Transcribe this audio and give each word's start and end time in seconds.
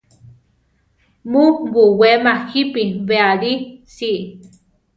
Mu 1.29 1.43
buwéma 1.71 2.33
jípi 2.49 2.83
beʼalí 3.07 3.51
si. 3.95 4.11